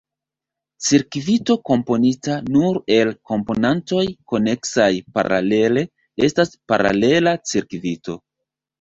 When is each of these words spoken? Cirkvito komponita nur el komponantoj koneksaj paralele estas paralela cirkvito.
Cirkvito 0.85 1.55
komponita 1.71 2.39
nur 2.55 2.81
el 2.97 3.13
komponantoj 3.33 4.03
koneksaj 4.35 4.91
paralele 5.21 5.87
estas 6.31 6.59
paralela 6.75 7.41
cirkvito. 7.55 8.23